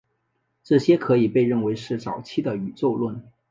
[0.63, 3.21] 这些可以被认为是早期的宇宙论。